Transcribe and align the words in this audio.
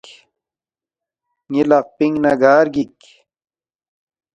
ن٘ی 1.49 1.61
لقپِنگ 1.69 2.15
نہ 2.23 2.31
گار 2.41 2.65
گِک؟“ 2.73 2.95